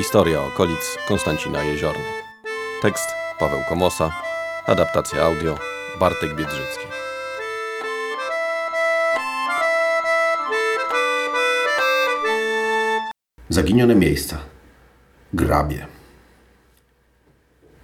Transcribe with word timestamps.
Historia 0.00 0.42
okolic 0.42 0.98
Konstancina 1.08 1.62
Jeziorny. 1.62 2.04
Tekst 2.82 3.08
Paweł 3.38 3.60
Komosa. 3.68 4.10
Adaptacja 4.66 5.22
audio 5.24 5.58
Bartek 6.00 6.36
Biedrzycki. 6.36 6.86
Zaginione 13.48 13.94
miejsca. 13.94 14.38
Grabie. 15.34 15.86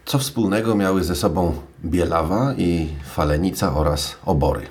Co 0.04 0.18
wspólnego 0.18 0.74
miały 0.74 1.04
ze 1.04 1.14
sobą 1.14 1.62
Bielawa 1.84 2.54
i 2.58 2.88
Falenica 3.14 3.74
oraz 3.74 4.16
Obory? 4.26 4.66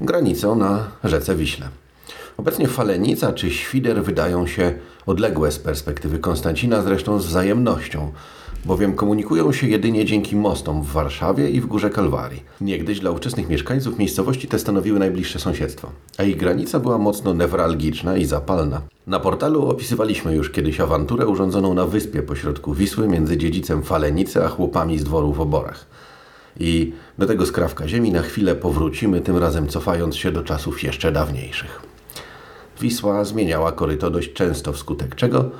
Granicą 0.00 0.54
na 0.54 0.90
rzece 1.04 1.34
Wiśle. 1.34 1.68
Obecnie 2.36 2.68
Falenica 2.68 3.32
czy 3.32 3.50
Świder 3.50 4.02
wydają 4.02 4.46
się 4.46 4.74
odległe 5.08 5.52
z 5.52 5.58
perspektywy 5.58 6.18
Konstancina, 6.18 6.82
zresztą 6.82 7.18
z 7.18 7.26
wzajemnością, 7.26 8.12
bowiem 8.64 8.94
komunikują 8.94 9.52
się 9.52 9.68
jedynie 9.68 10.04
dzięki 10.04 10.36
mostom 10.36 10.82
w 10.82 10.92
Warszawie 10.92 11.50
i 11.50 11.60
w 11.60 11.66
Górze 11.66 11.90
Kalwarii. 11.90 12.42
Niegdyś 12.60 13.00
dla 13.00 13.10
ówczesnych 13.10 13.48
mieszkańców 13.48 13.98
miejscowości 13.98 14.48
te 14.48 14.58
stanowiły 14.58 14.98
najbliższe 14.98 15.38
sąsiedztwo, 15.38 15.90
a 16.18 16.22
ich 16.22 16.36
granica 16.36 16.80
była 16.80 16.98
mocno 16.98 17.34
newralgiczna 17.34 18.16
i 18.16 18.24
zapalna. 18.24 18.80
Na 19.06 19.20
portalu 19.20 19.68
opisywaliśmy 19.68 20.34
już 20.34 20.50
kiedyś 20.50 20.80
awanturę 20.80 21.26
urządzoną 21.26 21.74
na 21.74 21.86
wyspie 21.86 22.22
pośrodku 22.22 22.74
Wisły 22.74 23.08
między 23.08 23.36
dziedzicem 23.36 23.82
Falenicy 23.82 24.44
a 24.44 24.48
chłopami 24.48 24.98
z 24.98 25.04
dworu 25.04 25.32
w 25.32 25.40
Oborach. 25.40 25.86
I 26.60 26.92
do 27.18 27.26
tego 27.26 27.46
skrawka 27.46 27.88
ziemi 27.88 28.12
na 28.12 28.22
chwilę 28.22 28.54
powrócimy, 28.54 29.20
tym 29.20 29.36
razem 29.36 29.68
cofając 29.68 30.16
się 30.16 30.32
do 30.32 30.42
czasów 30.42 30.82
jeszcze 30.82 31.12
dawniejszych. 31.12 31.87
Wisła 32.80 33.24
zmieniała 33.24 33.72
koryto 33.72 34.10
dość 34.10 34.32
często, 34.32 34.72
wskutek 34.72 35.14
czego 35.14 35.50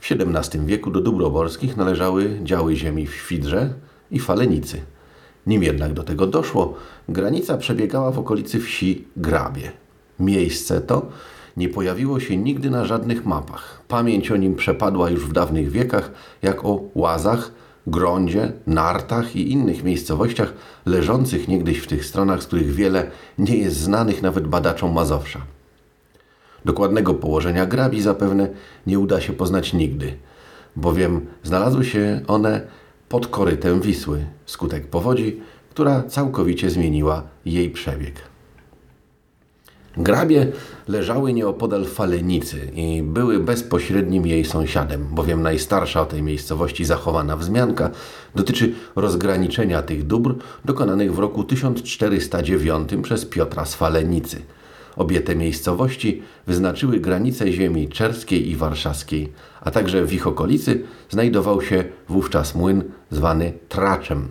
w 0.00 0.12
XVII 0.12 0.66
wieku 0.66 0.90
do 0.90 1.00
dóbr 1.00 1.24
oborskich 1.24 1.76
należały 1.76 2.38
działy 2.42 2.76
ziemi 2.76 3.06
w 3.06 3.14
Świdrze 3.14 3.74
i 4.10 4.20
Falenicy. 4.20 4.80
Nim 5.46 5.62
jednak 5.62 5.92
do 5.92 6.02
tego 6.02 6.26
doszło, 6.26 6.74
granica 7.08 7.56
przebiegała 7.56 8.10
w 8.10 8.18
okolicy 8.18 8.60
wsi 8.60 9.04
Grabie. 9.16 9.72
Miejsce 10.20 10.80
to 10.80 11.06
nie 11.56 11.68
pojawiło 11.68 12.20
się 12.20 12.36
nigdy 12.36 12.70
na 12.70 12.84
żadnych 12.84 13.26
mapach. 13.26 13.82
Pamięć 13.88 14.30
o 14.30 14.36
nim 14.36 14.54
przepadła 14.54 15.10
już 15.10 15.26
w 15.26 15.32
dawnych 15.32 15.70
wiekach, 15.70 16.10
jak 16.42 16.64
o 16.64 16.80
łazach, 16.94 17.52
Grądzie, 17.86 18.52
Nartach 18.66 19.36
i 19.36 19.52
innych 19.52 19.84
miejscowościach 19.84 20.52
leżących 20.86 21.48
niegdyś 21.48 21.78
w 21.78 21.86
tych 21.86 22.04
stronach, 22.04 22.42
z 22.42 22.46
których 22.46 22.74
wiele 22.74 23.10
nie 23.38 23.56
jest 23.56 23.76
znanych 23.76 24.22
nawet 24.22 24.46
badaczom 24.46 24.92
Mazowsza. 24.92 25.57
Dokładnego 26.68 27.14
położenia 27.14 27.66
grabi 27.66 28.02
zapewne 28.02 28.48
nie 28.86 28.98
uda 28.98 29.20
się 29.20 29.32
poznać 29.32 29.72
nigdy, 29.72 30.14
bowiem 30.76 31.26
znalazły 31.42 31.84
się 31.84 32.20
one 32.26 32.60
pod 33.08 33.26
korytem 33.26 33.80
Wisły, 33.80 34.26
skutek 34.46 34.86
powodzi, 34.86 35.40
która 35.70 36.02
całkowicie 36.02 36.70
zmieniła 36.70 37.22
jej 37.46 37.70
przebieg. 37.70 38.14
Grabie 39.96 40.52
leżały 40.88 41.32
nieopodal 41.32 41.84
Falenicy 41.84 42.70
i 42.74 43.02
były 43.02 43.38
bezpośrednim 43.38 44.26
jej 44.26 44.44
sąsiadem, 44.44 45.06
bowiem 45.10 45.42
najstarsza 45.42 46.00
o 46.00 46.06
tej 46.06 46.22
miejscowości 46.22 46.84
zachowana 46.84 47.36
wzmianka 47.36 47.90
dotyczy 48.34 48.72
rozgraniczenia 48.96 49.82
tych 49.82 50.06
dóbr 50.06 50.34
dokonanych 50.64 51.14
w 51.14 51.18
roku 51.18 51.44
1409 51.44 52.90
przez 53.02 53.26
Piotra 53.26 53.64
z 53.64 53.74
Falenicy. 53.74 54.42
Obie 54.98 55.20
te 55.20 55.36
miejscowości 55.36 56.22
wyznaczyły 56.46 57.00
granice 57.00 57.52
ziemi 57.52 57.88
czerskiej 57.88 58.48
i 58.50 58.56
warszawskiej, 58.56 59.32
a 59.60 59.70
także 59.70 60.04
w 60.04 60.12
ich 60.12 60.26
okolicy 60.26 60.82
znajdował 61.10 61.62
się 61.62 61.84
wówczas 62.08 62.54
młyn 62.54 62.84
zwany 63.10 63.52
Traczem. 63.68 64.28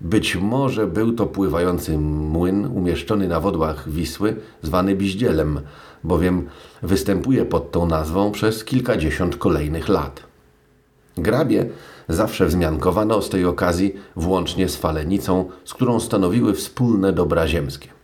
Być 0.00 0.36
może 0.36 0.86
był 0.86 1.12
to 1.12 1.26
pływający 1.26 1.98
młyn 1.98 2.66
umieszczony 2.66 3.28
na 3.28 3.40
wodłach 3.40 3.88
Wisły, 3.88 4.36
zwany 4.62 4.94
Biździelem, 4.94 5.60
bowiem 6.04 6.48
występuje 6.82 7.44
pod 7.44 7.70
tą 7.70 7.86
nazwą 7.86 8.32
przez 8.32 8.64
kilkadziesiąt 8.64 9.36
kolejnych 9.36 9.88
lat. 9.88 10.22
Grabie 11.16 11.66
zawsze 12.08 12.46
wzmiankowano 12.46 13.22
z 13.22 13.28
tej 13.30 13.44
okazji 13.44 13.94
włącznie 14.16 14.68
z 14.68 14.76
Falenicą, 14.76 15.50
z 15.64 15.74
którą 15.74 16.00
stanowiły 16.00 16.54
wspólne 16.54 17.12
dobra 17.12 17.48
ziemskie. 17.48 18.01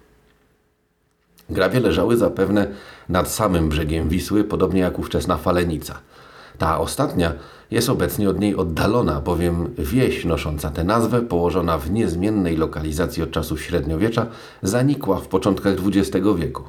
Grabie 1.50 1.80
leżały 1.80 2.16
zapewne 2.16 2.66
nad 3.08 3.30
samym 3.30 3.68
brzegiem 3.68 4.08
Wisły, 4.08 4.44
podobnie 4.44 4.80
jak 4.80 4.98
ówczesna 4.98 5.36
Falenica. 5.36 5.98
Ta 6.58 6.78
ostatnia 6.78 7.32
jest 7.70 7.88
obecnie 7.88 8.30
od 8.30 8.40
niej 8.40 8.56
oddalona, 8.56 9.20
bowiem 9.20 9.74
wieś 9.78 10.24
nosząca 10.24 10.70
tę 10.70 10.84
nazwę, 10.84 11.22
położona 11.22 11.78
w 11.78 11.90
niezmiennej 11.90 12.56
lokalizacji 12.56 13.22
od 13.22 13.30
czasów 13.30 13.62
średniowiecza, 13.62 14.26
zanikła 14.62 15.16
w 15.16 15.28
początkach 15.28 15.74
XX 15.86 16.26
wieku, 16.38 16.62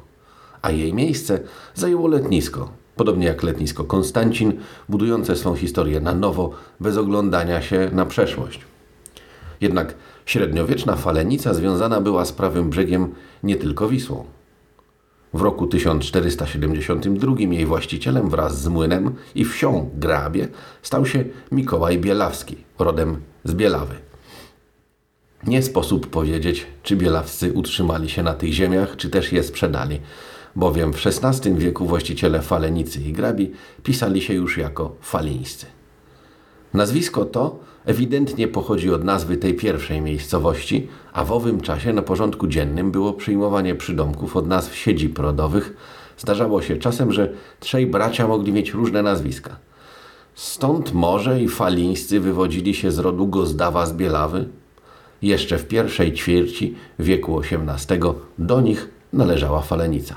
a 0.62 0.70
jej 0.70 0.94
miejsce 0.94 1.40
zajęło 1.74 2.08
letnisko, 2.08 2.68
podobnie 2.96 3.26
jak 3.26 3.42
letnisko 3.42 3.84
Konstancin, 3.84 4.52
budujące 4.88 5.36
swą 5.36 5.54
historię 5.54 6.00
na 6.00 6.14
nowo, 6.14 6.50
bez 6.80 6.96
oglądania 6.96 7.62
się 7.62 7.90
na 7.92 8.06
przeszłość. 8.06 8.60
Jednak 9.60 9.94
średniowieczna 10.26 10.96
falenica 10.96 11.54
związana 11.54 12.00
była 12.00 12.24
z 12.24 12.32
prawym 12.32 12.70
brzegiem 12.70 13.14
nie 13.42 13.56
tylko 13.56 13.88
Wisłą. 13.88 14.39
W 15.34 15.40
roku 15.40 15.66
1472 15.66 17.34
jej 17.38 17.66
właścicielem 17.66 18.30
wraz 18.30 18.62
z 18.62 18.68
młynem 18.68 19.14
i 19.34 19.44
wsią 19.44 19.90
Grabie 19.94 20.48
stał 20.82 21.06
się 21.06 21.24
Mikołaj 21.52 21.98
Bielawski, 21.98 22.56
rodem 22.78 23.20
z 23.44 23.54
Bielawy. 23.54 23.94
Nie 25.46 25.62
sposób 25.62 26.06
powiedzieć, 26.06 26.66
czy 26.82 26.96
bielawscy 26.96 27.52
utrzymali 27.52 28.08
się 28.08 28.22
na 28.22 28.34
tych 28.34 28.52
ziemiach, 28.52 28.96
czy 28.96 29.10
też 29.10 29.32
je 29.32 29.42
sprzedali, 29.42 30.00
bowiem 30.56 30.92
w 30.92 31.06
XVI 31.06 31.54
wieku 31.54 31.86
właściciele 31.86 32.42
Falenicy 32.42 33.00
i 33.00 33.12
Grabi 33.12 33.52
pisali 33.82 34.22
się 34.22 34.34
już 34.34 34.58
jako 34.58 34.96
falińscy. 35.00 35.66
Nazwisko 36.74 37.24
to 37.24 37.58
ewidentnie 37.84 38.48
pochodzi 38.48 38.90
od 38.90 39.04
nazwy 39.04 39.36
tej 39.36 39.54
pierwszej 39.54 40.00
miejscowości, 40.00 40.88
a 41.12 41.24
w 41.24 41.32
owym 41.32 41.60
czasie 41.60 41.92
na 41.92 42.02
porządku 42.02 42.46
dziennym 42.46 42.90
było 42.90 43.12
przyjmowanie 43.12 43.74
przydomków 43.74 44.36
od 44.36 44.46
nazw 44.46 44.74
siedzib 44.76 45.18
rodowych. 45.18 45.76
Zdarzało 46.18 46.62
się 46.62 46.76
czasem, 46.76 47.12
że 47.12 47.32
trzej 47.60 47.86
bracia 47.86 48.28
mogli 48.28 48.52
mieć 48.52 48.70
różne 48.70 49.02
nazwiska. 49.02 49.56
Stąd 50.34 50.94
może 50.94 51.42
i 51.42 51.48
falińscy 51.48 52.20
wywodzili 52.20 52.74
się 52.74 52.90
z 52.90 52.98
rodu 52.98 53.26
Gozdawa 53.26 53.86
z 53.86 53.92
Bielawy. 53.92 54.48
Jeszcze 55.22 55.58
w 55.58 55.68
pierwszej 55.68 56.12
ćwierci 56.12 56.74
wieku 56.98 57.40
XVIII 57.40 58.00
do 58.38 58.60
nich 58.60 58.90
należała 59.12 59.60
Falenica. 59.60 60.14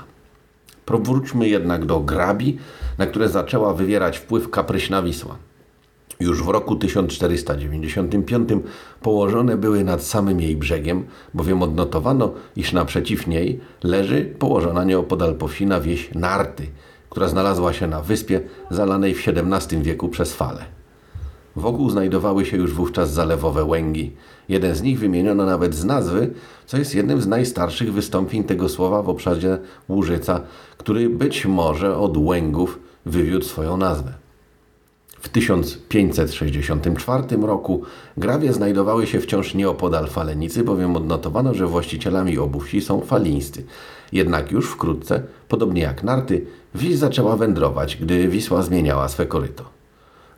Powróćmy 0.86 1.48
jednak 1.48 1.86
do 1.86 2.00
Grabi, 2.00 2.58
na 2.98 3.06
które 3.06 3.28
zaczęła 3.28 3.74
wywierać 3.74 4.18
wpływ 4.18 4.50
kapryśna 4.50 5.02
Wisła. 5.02 5.36
Już 6.20 6.42
w 6.42 6.48
roku 6.48 6.76
1495 6.76 8.48
położone 9.02 9.56
były 9.56 9.84
nad 9.84 10.02
samym 10.02 10.40
jej 10.40 10.56
brzegiem, 10.56 11.04
bowiem 11.34 11.62
odnotowano, 11.62 12.32
iż 12.56 12.72
naprzeciw 12.72 13.26
niej 13.26 13.60
leży 13.82 14.34
położona 14.38 14.84
nieopodal 14.84 15.34
Powsina 15.34 15.80
wieś 15.80 16.14
Narty, 16.14 16.66
która 17.10 17.28
znalazła 17.28 17.72
się 17.72 17.86
na 17.86 18.00
wyspie 18.00 18.40
zalanej 18.70 19.14
w 19.14 19.28
XVII 19.28 19.82
wieku 19.82 20.08
przez 20.08 20.34
fale. 20.34 20.64
Wokół 21.56 21.90
znajdowały 21.90 22.46
się 22.46 22.56
już 22.56 22.72
wówczas 22.72 23.12
zalewowe 23.12 23.64
łęgi. 23.64 24.12
Jeden 24.48 24.74
z 24.74 24.82
nich 24.82 24.98
wymieniono 24.98 25.46
nawet 25.46 25.74
z 25.74 25.84
nazwy, 25.84 26.30
co 26.66 26.78
jest 26.78 26.94
jednym 26.94 27.20
z 27.20 27.26
najstarszych 27.26 27.92
wystąpień 27.92 28.44
tego 28.44 28.68
słowa 28.68 29.02
w 29.02 29.08
obszarze 29.08 29.58
Łużyca, 29.88 30.40
który 30.76 31.08
być 31.08 31.46
może 31.46 31.96
od 31.96 32.16
łęgów 32.16 32.78
wywiódł 33.06 33.44
swoją 33.44 33.76
nazwę. 33.76 34.23
W 35.24 35.28
1564 35.28 37.22
roku 37.42 37.82
grawie 38.16 38.52
znajdowały 38.52 39.06
się 39.06 39.20
wciąż 39.20 39.54
nieopodal 39.54 40.06
Falenicy, 40.06 40.64
bowiem 40.64 40.96
odnotowano, 40.96 41.54
że 41.54 41.66
właścicielami 41.66 42.38
obu 42.38 42.60
wsi 42.60 42.80
są 42.80 43.00
falińscy. 43.00 43.64
Jednak 44.12 44.52
już 44.52 44.70
wkrótce, 44.70 45.22
podobnie 45.48 45.82
jak 45.82 46.02
narty, 46.02 46.46
wieś 46.74 46.96
zaczęła 46.96 47.36
wędrować, 47.36 47.96
gdy 47.96 48.28
Wisła 48.28 48.62
zmieniała 48.62 49.08
swe 49.08 49.26
koryto. 49.26 49.64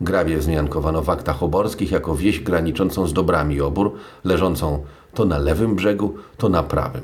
Grawie 0.01 0.37
wzmiankowano 0.37 1.01
w 1.01 1.09
aktach 1.09 1.43
oborskich 1.43 1.91
jako 1.91 2.15
wieś 2.15 2.39
graniczącą 2.39 3.07
z 3.07 3.13
dobrami 3.13 3.61
obór, 3.61 3.93
leżącą 4.23 4.83
to 5.13 5.25
na 5.25 5.37
lewym 5.37 5.75
brzegu, 5.75 6.15
to 6.37 6.49
na 6.49 6.63
prawym. 6.63 7.03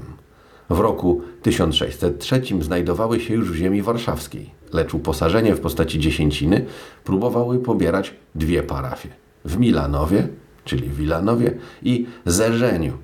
W 0.70 0.80
roku 0.80 1.22
1603 1.42 2.42
znajdowały 2.60 3.20
się 3.20 3.34
już 3.34 3.52
w 3.52 3.56
ziemi 3.56 3.82
warszawskiej, 3.82 4.63
lecz 4.74 4.94
uposażenie 4.94 5.56
w 5.56 5.60
postaci 5.60 6.00
dziesięciny 6.00 6.66
próbowały 7.04 7.60
pobierać 7.60 8.14
dwie 8.36 8.64
parafie. 8.64 9.10
W 9.46 9.58
Milanowie, 9.58 10.28
czyli 10.66 10.90
Wilanowie 10.90 11.58
i 11.84 12.06
Zerzeniu, 12.26 12.98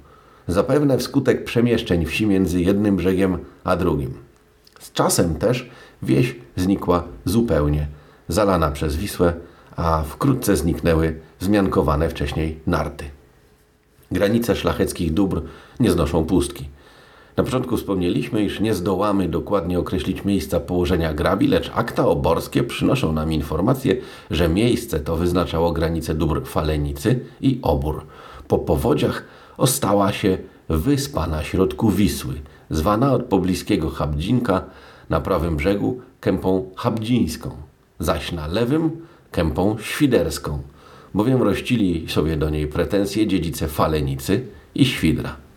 zapewne 0.48 0.98
wskutek 0.98 1.44
przemieszczeń 1.44 2.06
wsi 2.06 2.26
między 2.26 2.62
jednym 2.62 2.96
brzegiem 2.96 3.38
a 3.64 3.76
drugim. 3.76 4.14
Z 4.80 4.92
czasem 4.92 5.36
też 5.36 5.70
wieś 6.04 6.36
znikła 6.56 7.04
zupełnie, 7.26 7.88
zalana 8.28 8.72
przez 8.72 8.96
Wisłę, 8.96 9.34
a 9.76 10.04
wkrótce 10.04 10.58
zniknęły 10.58 11.20
wzmiankowane 11.40 12.10
wcześniej 12.10 12.60
narty. 12.68 13.06
Granice 14.12 14.56
szlacheckich 14.56 15.14
dóbr 15.14 15.42
nie 15.80 15.92
znoszą 15.92 16.26
pustki. 16.26 16.70
Na 17.40 17.44
początku 17.44 17.78
wspomnieliśmy, 17.78 18.44
iż 18.44 18.60
nie 18.60 18.74
zdołamy 18.74 19.30
dokładnie 19.30 19.80
określić 19.80 20.26
miejsca 20.26 20.60
położenia 20.60 21.14
grabi, 21.14 21.48
lecz 21.48 21.72
akta 21.76 22.08
oborskie 22.08 22.64
przynoszą 22.64 23.14
nam 23.14 23.34
informację, 23.34 23.96
że 24.32 24.50
miejsce 24.50 25.00
to 25.00 25.16
wyznaczało 25.16 25.72
granice 25.72 26.16
dóbr 26.16 26.42
Falenicy 26.46 27.20
i 27.42 27.60
Obór. 27.62 28.06
Po 28.48 28.58
powodziach 28.58 29.24
ostała 29.58 30.12
się 30.12 30.38
wyspa 30.70 31.28
na 31.28 31.44
środku 31.44 31.90
Wisły, 31.90 32.34
zwana 32.70 33.14
od 33.14 33.24
pobliskiego 33.24 33.90
Habdzinka 33.90 34.64
na 35.10 35.22
prawym 35.22 35.56
brzegu 35.56 36.02
kępą 36.20 36.70
Habdzińską, 36.76 37.52
zaś 38.00 38.32
na 38.32 38.48
lewym 38.48 38.92
kępą 39.32 39.78
Świderską, 39.82 40.62
bowiem 41.14 41.42
rościli 41.42 42.10
sobie 42.10 42.38
do 42.38 42.50
niej 42.50 42.68
pretensje 42.68 43.28
dziedzice 43.28 43.68
Falenicy 43.68 44.46
i 44.76 44.86
Świdra. 44.86 45.49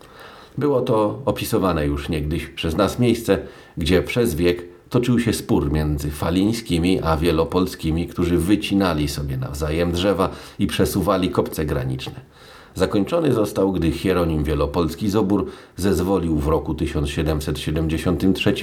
Było 0.58 0.81
to 0.81 1.19
opisywane 1.25 1.87
już 1.87 2.08
niegdyś 2.08 2.46
przez 2.46 2.76
nas 2.76 2.99
miejsce, 2.99 3.38
gdzie 3.76 4.02
przez 4.02 4.34
wiek 4.34 4.64
toczył 4.90 5.19
się 5.19 5.32
spór 5.32 5.72
między 5.72 6.10
falińskimi 6.10 7.00
a 7.02 7.16
wielopolskimi, 7.16 8.06
którzy 8.06 8.38
wycinali 8.38 9.08
sobie 9.08 9.37
nawzajem 9.37 9.93
drzewa 9.93 10.31
i 10.58 10.66
przesuwali 10.66 11.31
kopce 11.31 11.64
graniczne. 11.64 12.20
Zakończony 12.75 13.32
został, 13.32 13.72
gdy 13.72 13.90
Hieronim 13.90 14.44
Wielopolski 14.44 15.10
z 15.10 15.16
Obór 15.16 15.46
zezwolił 15.76 16.38
w 16.38 16.46
roku 16.46 16.75
1773 16.75 18.54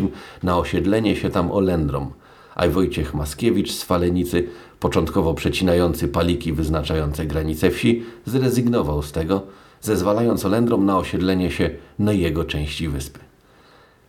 na 0.44 0.58
osiedlenie 0.58 1.16
się 1.16 1.30
tam 1.30 1.52
Olendrom, 1.52 2.12
a 2.56 2.68
Wojciech 2.68 3.14
Maskiewicz 3.14 3.72
z 3.72 3.84
Falenicy, 3.84 4.48
początkowo 4.80 5.34
przecinający 5.34 6.08
paliki 6.08 6.54
wyznaczające 6.54 7.26
granice 7.26 7.72
wsi, 7.72 8.04
zrezygnował 8.26 9.02
z 9.02 9.12
tego, 9.12 9.42
zezwalając 9.82 10.46
Olendrom 10.46 10.86
na 10.86 10.98
osiedlenie 10.98 11.52
się 11.52 11.70
na 12.00 12.12
jego 12.12 12.46
części 12.46 12.88
wyspy. 12.88 13.20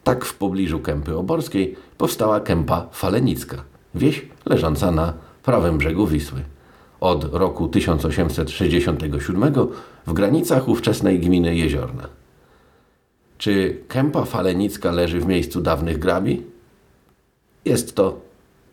Tak 0.04 0.24
w 0.24 0.34
pobliżu 0.34 0.80
Kępy 0.80 1.16
Oborskiej 1.16 1.76
powstała 1.98 2.40
Kępa 2.40 2.86
Falenicka, 2.92 3.64
wieś 3.94 4.26
leżąca 4.46 4.90
na 4.90 5.12
prawym 5.42 5.78
brzegu 5.78 6.06
Wisły. 6.06 6.40
Od 7.00 7.34
roku 7.34 7.68
1867 7.68 9.54
w 10.06 10.12
granicach 10.12 10.68
ówczesnej 10.68 11.20
gminy 11.20 11.56
Jeziorna. 11.56 12.08
Czy 13.38 13.80
Kępa 13.88 14.24
Falenicka 14.24 14.90
leży 14.90 15.20
w 15.20 15.26
miejscu 15.26 15.60
dawnych 15.60 15.98
grabi? 15.98 16.42
Jest 17.64 17.94
to 17.94 18.20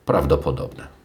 prawdopodobne. 0.05 0.96